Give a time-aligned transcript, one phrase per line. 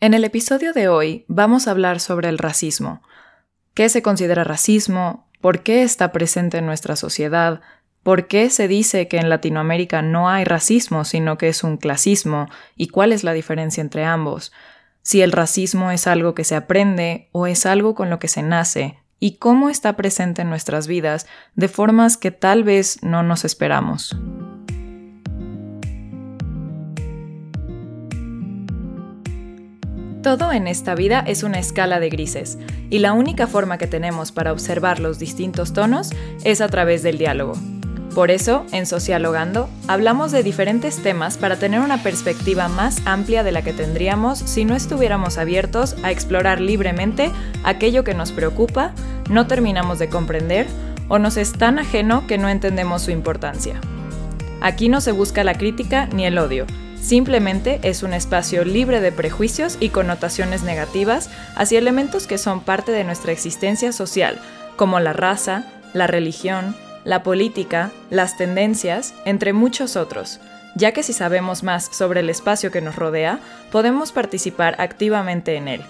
[0.00, 3.02] En el episodio de hoy vamos a hablar sobre el racismo.
[3.74, 5.28] ¿Qué se considera racismo?
[5.40, 7.60] ¿Por qué está presente en nuestra sociedad?
[8.02, 12.48] ¿Por qué se dice que en Latinoamérica no hay racismo, sino que es un clasismo?
[12.76, 14.52] ¿Y cuál es la diferencia entre ambos?
[15.02, 18.42] Si el racismo es algo que se aprende o es algo con lo que se
[18.42, 23.46] nace, y cómo está presente en nuestras vidas de formas que tal vez no nos
[23.46, 24.14] esperamos.
[30.24, 32.56] Todo en esta vida es una escala de grises,
[32.88, 36.12] y la única forma que tenemos para observar los distintos tonos
[36.44, 37.52] es a través del diálogo.
[38.14, 43.52] Por eso, en Socialogando, hablamos de diferentes temas para tener una perspectiva más amplia de
[43.52, 47.30] la que tendríamos si no estuviéramos abiertos a explorar libremente
[47.62, 48.94] aquello que nos preocupa,
[49.28, 50.66] no terminamos de comprender
[51.08, 53.78] o nos es tan ajeno que no entendemos su importancia.
[54.62, 56.64] Aquí no se busca la crítica ni el odio,
[57.04, 62.92] Simplemente es un espacio libre de prejuicios y connotaciones negativas hacia elementos que son parte
[62.92, 64.40] de nuestra existencia social,
[64.76, 66.74] como la raza, la religión,
[67.04, 70.40] la política, las tendencias, entre muchos otros,
[70.76, 73.38] ya que si sabemos más sobre el espacio que nos rodea,
[73.70, 75.82] podemos participar activamente en él.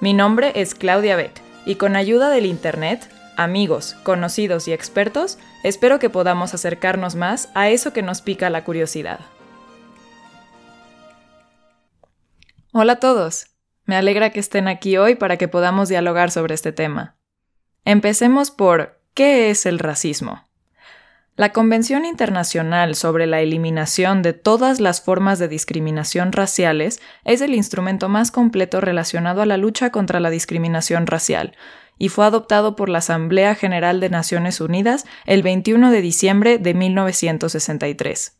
[0.00, 3.08] Mi nombre es Claudia Beck y con ayuda del Internet,
[3.38, 8.62] amigos, conocidos y expertos, espero que podamos acercarnos más a eso que nos pica la
[8.62, 9.20] curiosidad.
[12.72, 13.46] Hola a todos.
[13.84, 17.16] Me alegra que estén aquí hoy para que podamos dialogar sobre este tema.
[17.84, 20.44] Empecemos por ¿qué es el racismo?
[21.34, 27.54] La Convención Internacional sobre la Eliminación de todas las formas de discriminación raciales es el
[27.54, 31.56] instrumento más completo relacionado a la lucha contra la discriminación racial
[31.98, 36.74] y fue adoptado por la Asamblea General de Naciones Unidas el 21 de diciembre de
[36.74, 38.39] 1963.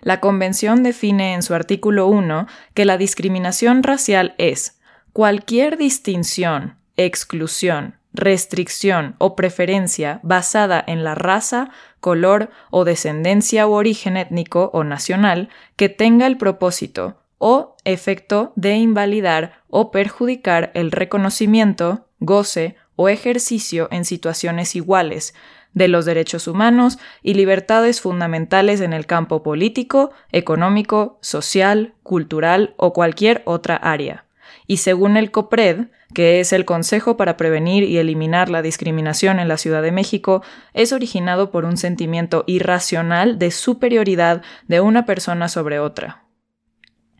[0.00, 4.80] La Convención define en su artículo 1 que la discriminación racial es
[5.12, 14.16] cualquier distinción, exclusión, restricción o preferencia basada en la raza, color o descendencia u origen
[14.16, 22.06] étnico o nacional que tenga el propósito o efecto de invalidar o perjudicar el reconocimiento,
[22.18, 25.34] goce o ejercicio en situaciones iguales,
[25.74, 32.92] de los derechos humanos y libertades fundamentales en el campo político, económico, social, cultural o
[32.92, 34.26] cualquier otra área.
[34.66, 39.48] Y según el COPRED, que es el Consejo para Prevenir y Eliminar la Discriminación en
[39.48, 40.42] la Ciudad de México,
[40.74, 46.24] es originado por un sentimiento irracional de superioridad de una persona sobre otra.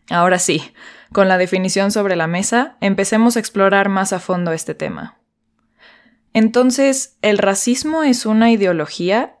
[0.09, 0.73] Ahora sí,
[1.13, 5.20] con la definición sobre la mesa, empecemos a explorar más a fondo este tema.
[6.33, 9.37] Entonces, ¿el racismo es una ideología?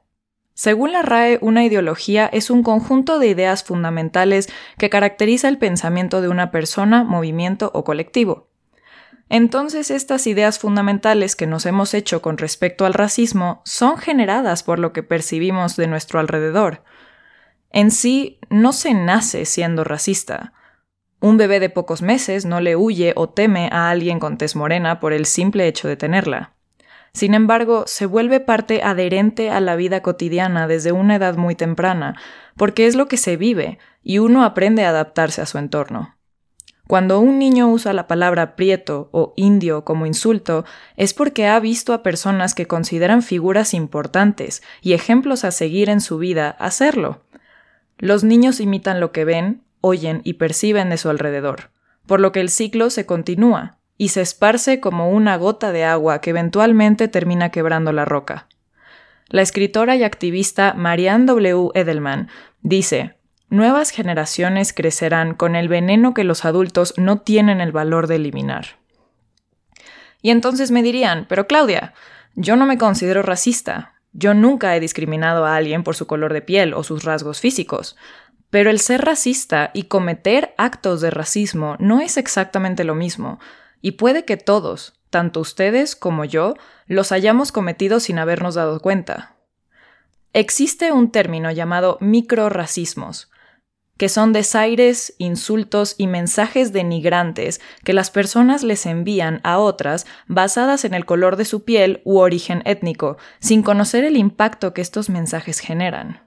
[0.53, 6.21] Según la RAE, una ideología es un conjunto de ideas fundamentales que caracteriza el pensamiento
[6.21, 8.49] de una persona, movimiento o colectivo.
[9.29, 14.77] Entonces, estas ideas fundamentales que nos hemos hecho con respecto al racismo son generadas por
[14.77, 16.83] lo que percibimos de nuestro alrededor.
[17.69, 20.51] En sí, no se nace siendo racista.
[21.21, 24.99] Un bebé de pocos meses no le huye o teme a alguien con tez morena
[24.99, 26.55] por el simple hecho de tenerla.
[27.13, 32.15] Sin embargo, se vuelve parte adherente a la vida cotidiana desde una edad muy temprana,
[32.55, 36.15] porque es lo que se vive y uno aprende a adaptarse a su entorno.
[36.87, 40.65] Cuando un niño usa la palabra prieto o indio como insulto,
[40.97, 46.01] es porque ha visto a personas que consideran figuras importantes y ejemplos a seguir en
[46.01, 47.21] su vida hacerlo.
[47.97, 51.71] Los niños imitan lo que ven, oyen y perciben de su alrededor,
[52.05, 56.21] por lo que el ciclo se continúa, y se esparce como una gota de agua
[56.21, 58.47] que eventualmente termina quebrando la roca.
[59.27, 61.69] La escritora y activista Marianne W.
[61.75, 62.27] Edelman
[62.63, 63.13] dice,
[63.49, 68.79] Nuevas generaciones crecerán con el veneno que los adultos no tienen el valor de eliminar.
[70.23, 71.93] Y entonces me dirían, pero Claudia,
[72.33, 73.93] yo no me considero racista.
[74.13, 77.95] Yo nunca he discriminado a alguien por su color de piel o sus rasgos físicos.
[78.49, 83.39] Pero el ser racista y cometer actos de racismo no es exactamente lo mismo,
[83.81, 86.55] y puede que todos, tanto ustedes como yo,
[86.87, 89.35] los hayamos cometido sin habernos dado cuenta.
[90.33, 93.29] Existe un término llamado microracismos,
[93.97, 100.85] que son desaires, insultos y mensajes denigrantes que las personas les envían a otras basadas
[100.85, 105.09] en el color de su piel u origen étnico, sin conocer el impacto que estos
[105.09, 106.21] mensajes generan.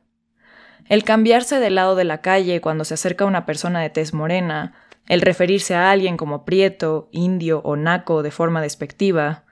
[0.88, 4.74] El cambiarse del lado de la calle cuando se acerca una persona de tez morena,
[5.06, 9.44] el referirse a alguien como prieto, indio o naco de forma despectiva,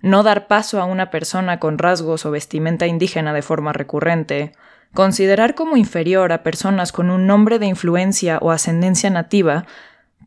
[0.00, 4.52] no dar paso a una persona con rasgos o vestimenta indígena de forma recurrente,
[4.94, 9.66] considerar como inferior a personas con un nombre de influencia o ascendencia nativa,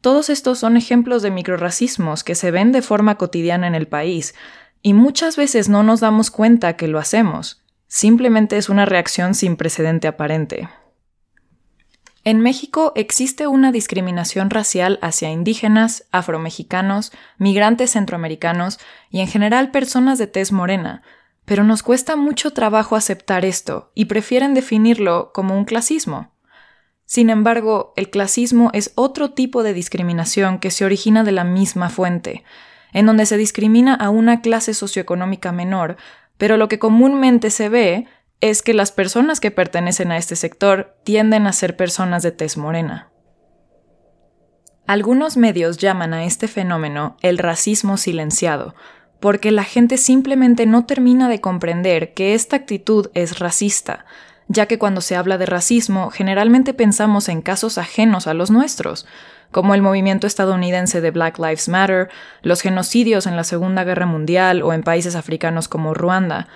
[0.01, 4.33] Todos estos son ejemplos de microracismos que se ven de forma cotidiana en el país,
[4.81, 7.61] y muchas veces no nos damos cuenta que lo hacemos.
[7.87, 10.69] Simplemente es una reacción sin precedente aparente.
[12.23, 18.79] En México existe una discriminación racial hacia indígenas, afromexicanos, migrantes centroamericanos
[19.09, 21.01] y en general personas de tez morena,
[21.45, 26.31] pero nos cuesta mucho trabajo aceptar esto y prefieren definirlo como un clasismo.
[27.05, 31.89] Sin embargo, el clasismo es otro tipo de discriminación que se origina de la misma
[31.89, 32.43] fuente,
[32.93, 35.97] en donde se discrimina a una clase socioeconómica menor,
[36.37, 38.07] pero lo que comúnmente se ve
[38.41, 42.57] es que las personas que pertenecen a este sector tienden a ser personas de tez
[42.57, 43.11] morena.
[44.87, 48.75] Algunos medios llaman a este fenómeno el racismo silenciado,
[49.19, 54.05] porque la gente simplemente no termina de comprender que esta actitud es racista,
[54.47, 59.05] ya que cuando se habla de racismo generalmente pensamos en casos ajenos a los nuestros,
[59.51, 62.09] como el movimiento estadounidense de Black Lives Matter,
[62.41, 66.47] los genocidios en la Segunda Guerra Mundial o en países africanos como Ruanda,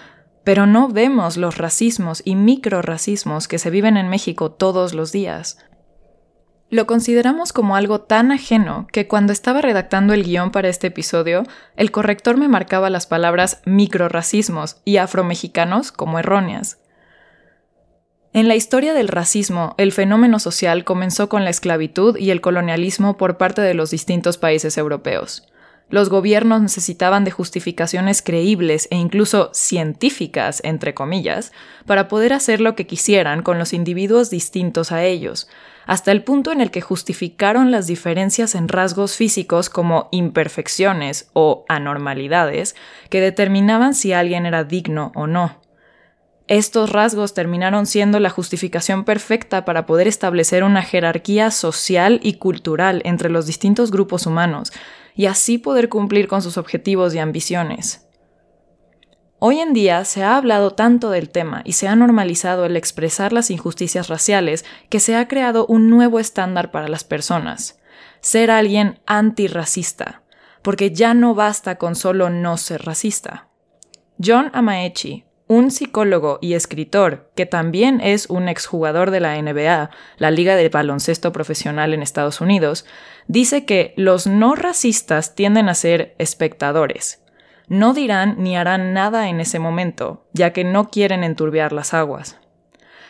[0.46, 5.58] pero no vemos los racismos y microracismos que se viven en México todos los días.
[6.70, 11.44] Lo consideramos como algo tan ajeno que cuando estaba redactando el guion para este episodio,
[11.76, 16.80] el corrector me marcaba las palabras microracismos y afromexicanos como erróneas.
[18.34, 23.18] En la historia del racismo, el fenómeno social comenzó con la esclavitud y el colonialismo
[23.18, 25.48] por parte de los distintos países europeos.
[25.90, 31.52] Los gobiernos necesitaban de justificaciones creíbles e incluso científicas, entre comillas,
[31.86, 35.48] para poder hacer lo que quisieran con los individuos distintos a ellos,
[35.86, 41.66] hasta el punto en el que justificaron las diferencias en rasgos físicos como imperfecciones o
[41.70, 42.76] anormalidades
[43.12, 45.62] que determinaban si alguien era digno o no.
[46.48, 53.02] Estos rasgos terminaron siendo la justificación perfecta para poder establecer una jerarquía social y cultural
[53.04, 54.72] entre los distintos grupos humanos,
[55.16, 58.06] y así poder cumplir con sus objetivos y ambiciones.
[59.40, 63.34] Hoy en día se ha hablado tanto del tema y se ha normalizado el expresar
[63.34, 67.80] las injusticias raciales que se ha creado un nuevo estándar para las personas,
[68.22, 70.24] ser alguien antirracista,
[70.62, 73.50] porque ya no basta con solo no ser racista.
[74.24, 80.32] John Amaechi, un psicólogo y escritor que también es un exjugador de la NBA, la
[80.32, 82.86] Liga de Baloncesto Profesional en Estados Unidos,
[83.28, 87.22] dice que los no racistas tienden a ser espectadores.
[87.68, 92.40] No dirán ni harán nada en ese momento, ya que no quieren enturbiar las aguas.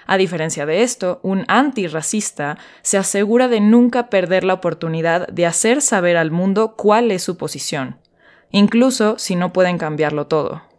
[0.08, 5.82] A diferencia de esto, un antirracista se asegura de nunca perder la oportunidad de hacer
[5.82, 7.98] saber al mundo cuál es su posición,
[8.52, 10.75] incluso si no pueden cambiarlo todo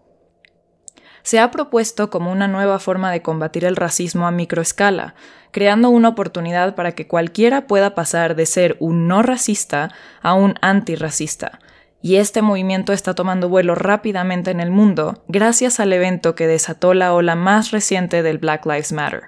[1.27, 5.17] se ha propuesto como una nueva forma de combatir el racismo a microescala,
[5.51, 9.91] creando una oportunidad para que cualquiera pueda pasar de ser un no racista
[10.23, 11.59] a un antirracista.
[12.01, 16.95] Y este movimiento está tomando vuelo rápidamente en el mundo gracias al evento que desató
[16.95, 19.23] la ola más reciente del Black Lives Matter,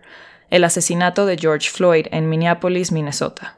[0.51, 3.58] el asesinato de George Floyd en Minneapolis, Minnesota.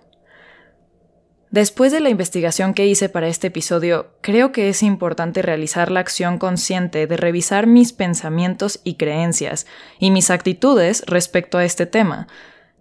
[1.51, 5.99] Después de la investigación que hice para este episodio, creo que es importante realizar la
[5.99, 9.67] acción consciente de revisar mis pensamientos y creencias
[9.99, 12.29] y mis actitudes respecto a este tema,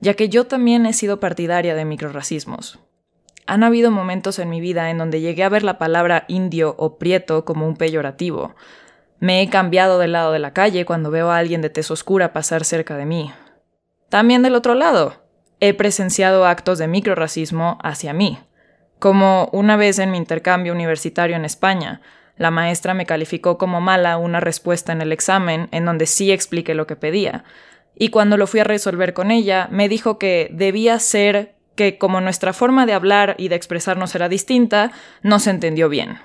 [0.02, 2.78] ya que yo también he sido partidaria de microracismos.
[3.48, 7.00] Han habido momentos en mi vida en donde llegué a ver la palabra indio o
[7.00, 8.54] prieto como un peyorativo.
[9.20, 12.34] Me he cambiado del lado de la calle cuando veo a alguien de tez oscura
[12.34, 13.34] pasar cerca de mí.
[14.10, 15.24] También del otro lado,
[15.60, 18.38] he presenciado actos de microracismo hacia mí
[19.00, 22.02] como una vez en mi intercambio universitario en España,
[22.38, 26.74] la maestra me calificó como mala una respuesta en el examen en donde sí expliqué
[26.74, 27.44] lo que pedía.
[27.96, 32.22] Y cuando lo fui a resolver con ella, me dijo que debía ser que como
[32.22, 34.92] nuestra forma de hablar y de expresarnos era distinta,
[35.22, 36.20] no se entendió bien.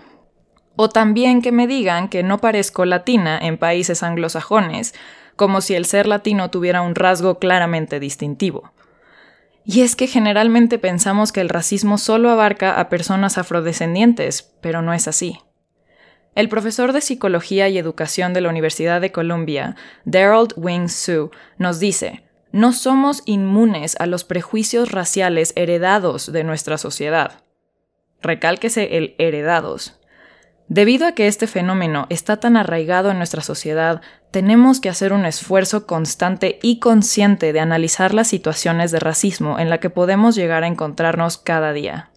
[0.76, 4.95] O también que me digan que no parezco latina en países anglosajones,
[5.37, 8.73] como si el ser latino tuviera un rasgo claramente distintivo.
[9.64, 14.92] Y es que generalmente pensamos que el racismo solo abarca a personas afrodescendientes, pero no
[14.92, 15.38] es así.
[16.35, 21.78] El profesor de Psicología y Educación de la Universidad de Columbia, Daryl Wing Su, nos
[21.78, 27.42] dice, no somos inmunes a los prejuicios raciales heredados de nuestra sociedad.
[28.21, 29.99] Recálquese el heredados.
[30.68, 34.02] Debido a que este fenómeno está tan arraigado en nuestra sociedad,
[34.35, 39.71] tenemos que hacer un esfuerzo constante y consciente de analizar las situaciones de racismo en
[39.71, 42.11] la que podemos llegar a encontrarnos cada día.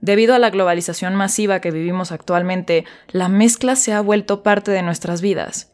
[0.00, 4.82] Debido a la globalización masiva que vivimos actualmente, la mezcla se ha vuelto parte de
[4.82, 5.70] nuestras vidas.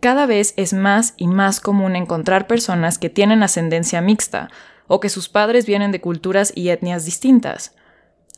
[0.00, 4.50] Cada vez es más y más común encontrar personas que tienen ascendencia mixta
[4.88, 7.72] o que sus padres vienen de culturas y etnias distintas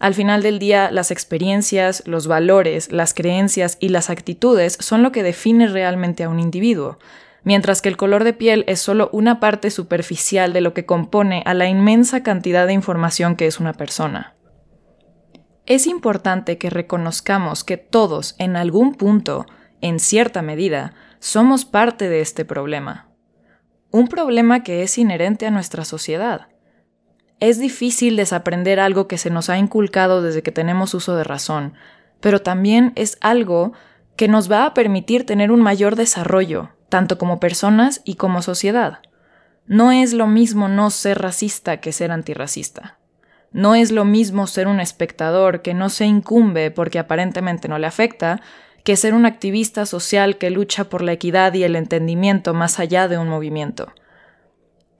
[0.04, 5.12] Al final del día, las experiencias, los valores, las creencias y las actitudes son lo
[5.12, 6.98] que define realmente a un individuo,
[7.42, 11.42] mientras que el color de piel es solo una parte superficial de lo que compone
[11.46, 14.36] a la inmensa cantidad de información que es una persona.
[15.64, 19.46] Es importante que reconozcamos que todos, en algún punto,
[19.80, 23.08] en cierta medida, somos parte de este problema.
[23.90, 26.48] Un problema que es inherente a nuestra sociedad.
[27.40, 31.74] Es difícil desaprender algo que se nos ha inculcado desde que tenemos uso de razón,
[32.20, 33.72] pero también es algo
[34.16, 39.00] que nos va a permitir tener un mayor desarrollo, tanto como personas y como sociedad.
[39.66, 42.98] No es lo mismo no ser racista que ser antirracista.
[43.50, 47.86] No es lo mismo ser un espectador que no se incumbe porque aparentemente no le
[47.86, 48.40] afecta,
[48.84, 53.08] que ser un activista social que lucha por la equidad y el entendimiento más allá
[53.08, 53.92] de un movimiento.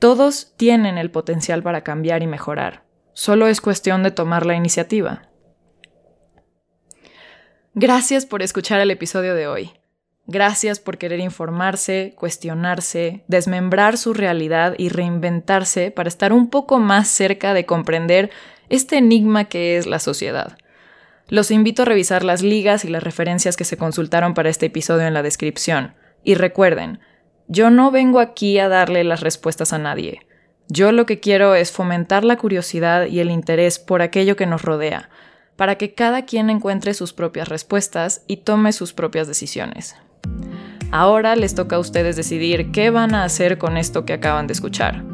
[0.05, 2.85] Todos tienen el potencial para cambiar y mejorar.
[3.15, 5.31] Solo es cuestión de tomar la iniciativa.
[7.73, 9.71] Gracias por escuchar el episodio de hoy.
[10.27, 17.09] Gracias por querer informarse, cuestionarse, desmembrar su realidad y reinventarse para estar un poco más
[17.09, 18.31] cerca de comprender
[18.69, 20.59] este enigma que es la sociedad.
[21.29, 25.07] Los invito a revisar las ligas y las referencias que se consultaron para este episodio
[25.07, 25.95] en la descripción.
[26.23, 27.01] Y recuerden,
[27.49, 30.21] yo no vengo aquí a darle las respuestas a nadie.
[30.69, 34.63] Yo lo que quiero es fomentar la curiosidad y el interés por aquello que nos
[34.63, 35.11] rodea,
[35.57, 39.95] para que cada quien encuentre sus propias respuestas y tome sus propias decisiones.
[40.91, 44.53] Ahora les toca a ustedes decidir qué van a hacer con esto que acaban de
[44.55, 45.05] escuchar.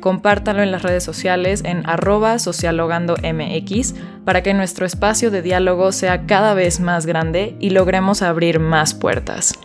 [0.00, 6.26] Compártanlo en las redes sociales en arroba socialogandomx para que nuestro espacio de diálogo sea
[6.26, 9.58] cada vez más grande y logremos abrir más puertas.